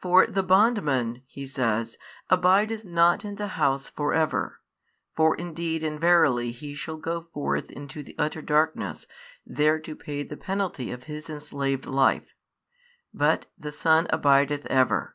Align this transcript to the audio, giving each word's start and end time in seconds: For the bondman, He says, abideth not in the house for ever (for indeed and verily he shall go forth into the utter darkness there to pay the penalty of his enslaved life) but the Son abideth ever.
For 0.00 0.26
the 0.26 0.42
bondman, 0.42 1.20
He 1.26 1.44
says, 1.44 1.98
abideth 2.30 2.82
not 2.82 3.26
in 3.26 3.34
the 3.34 3.46
house 3.60 3.86
for 3.88 4.14
ever 4.14 4.62
(for 5.14 5.36
indeed 5.36 5.84
and 5.84 6.00
verily 6.00 6.50
he 6.50 6.74
shall 6.74 6.96
go 6.96 7.20
forth 7.20 7.70
into 7.70 8.02
the 8.02 8.14
utter 8.18 8.40
darkness 8.40 9.06
there 9.44 9.78
to 9.80 9.94
pay 9.94 10.22
the 10.22 10.38
penalty 10.38 10.90
of 10.90 11.02
his 11.02 11.28
enslaved 11.28 11.84
life) 11.84 12.32
but 13.12 13.48
the 13.58 13.70
Son 13.70 14.06
abideth 14.08 14.64
ever. 14.70 15.14